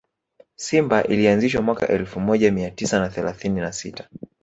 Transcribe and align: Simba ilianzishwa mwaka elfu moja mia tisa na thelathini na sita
Simba 0.55 1.01
ilianzishwa 1.03 1.61
mwaka 1.61 1.87
elfu 1.87 2.19
moja 2.19 2.51
mia 2.51 2.71
tisa 2.71 2.99
na 2.99 3.09
thelathini 3.09 3.61
na 3.61 3.71
sita 3.73 4.09